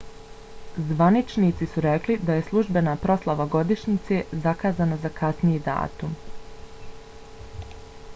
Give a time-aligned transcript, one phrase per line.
[0.91, 6.17] zvaničnici su rekli da je službena proslava godišnjice zakazana je za kasniji datum